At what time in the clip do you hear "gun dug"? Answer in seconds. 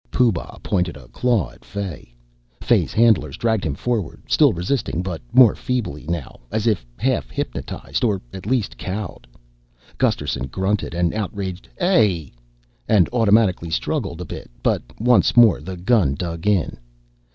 15.77-16.47